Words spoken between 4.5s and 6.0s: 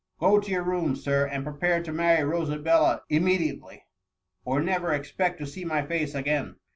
never expect to see my